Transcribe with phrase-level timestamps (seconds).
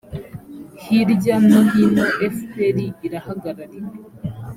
[0.81, 2.05] hirya no hino
[2.35, 3.91] fpr irahagarariwe.